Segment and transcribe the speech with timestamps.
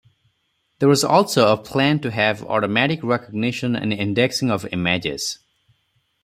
[0.79, 5.37] There was also a plan to have automatic recognition and indexing of images.